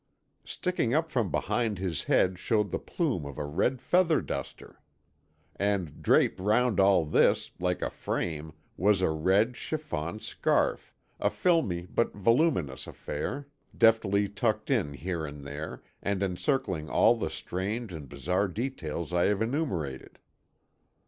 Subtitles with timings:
[0.45, 4.81] Sticking up from behind his head showed the plume of a red feather duster!
[5.57, 11.83] And draped round all this, like a frame, was a red chiffon scarf, a filmy
[11.85, 18.09] but voluminous affair, deftly tucked in here and there, and encircling all the strange and
[18.09, 20.17] bizarre details I have enumerated.